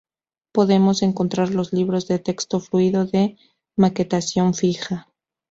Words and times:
Podemos 0.51 1.03
encontrar 1.03 1.51
los 1.51 1.73
libros 1.73 2.07
de 2.07 2.17
texto 2.17 2.59
fluido 2.59 3.03
y 3.03 3.11
de 3.11 3.37
maquetación 3.77 4.55
fija. 4.55 5.07